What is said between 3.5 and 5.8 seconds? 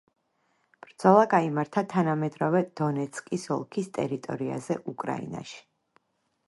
ოლქის ტერიტორიაზე უკრაინაში.